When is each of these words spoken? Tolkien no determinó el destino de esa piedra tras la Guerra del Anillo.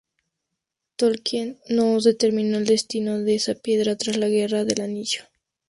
Tolkien 0.95 1.59
no 1.69 1.99
determinó 1.99 2.57
el 2.57 2.65
destino 2.65 3.19
de 3.19 3.35
esa 3.35 3.53
piedra 3.53 3.95
tras 3.97 4.17
la 4.17 4.29
Guerra 4.29 4.65
del 4.65 4.81
Anillo. 4.81 5.25